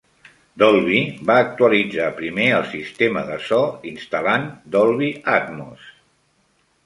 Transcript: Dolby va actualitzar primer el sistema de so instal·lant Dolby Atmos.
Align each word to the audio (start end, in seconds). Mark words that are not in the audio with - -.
Dolby 0.61 0.99
va 1.29 1.35
actualitzar 1.41 2.07
primer 2.21 2.47
el 2.59 2.65
sistema 2.71 3.23
de 3.29 3.37
so 3.49 3.59
instal·lant 3.91 4.49
Dolby 4.77 5.11
Atmos. 5.37 5.85